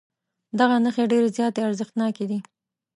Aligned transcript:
دغه 0.59 0.75
نښې 0.83 1.03
ډېرې 1.11 1.29
زیاتې 1.37 1.59
ارزښتناکې 1.67 2.25
دي. 2.29 2.39